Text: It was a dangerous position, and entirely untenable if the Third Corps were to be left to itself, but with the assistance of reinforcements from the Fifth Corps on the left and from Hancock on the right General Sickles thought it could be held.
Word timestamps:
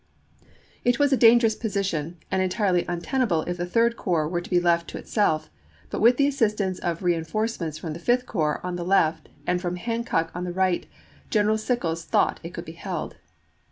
It 0.83 0.97
was 0.97 1.13
a 1.13 1.15
dangerous 1.15 1.53
position, 1.55 2.17
and 2.31 2.41
entirely 2.41 2.85
untenable 2.87 3.43
if 3.43 3.57
the 3.57 3.67
Third 3.67 3.97
Corps 3.97 4.27
were 4.27 4.41
to 4.41 4.49
be 4.49 4.59
left 4.59 4.87
to 4.89 4.97
itself, 4.97 5.51
but 5.91 6.01
with 6.01 6.17
the 6.17 6.25
assistance 6.25 6.79
of 6.79 7.03
reinforcements 7.03 7.77
from 7.77 7.93
the 7.93 7.99
Fifth 7.99 8.25
Corps 8.25 8.59
on 8.65 8.77
the 8.77 8.83
left 8.83 9.29
and 9.45 9.61
from 9.61 9.75
Hancock 9.75 10.31
on 10.33 10.43
the 10.43 10.53
right 10.53 10.87
General 11.29 11.59
Sickles 11.59 12.03
thought 12.03 12.39
it 12.41 12.51
could 12.55 12.65
be 12.65 12.71
held. 12.71 13.17